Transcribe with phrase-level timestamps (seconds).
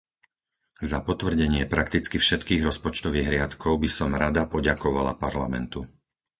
[0.89, 5.79] Za potvrdenie prakticky všetkých rozpočtových riadkov by som rada poďakovala Parlamentu.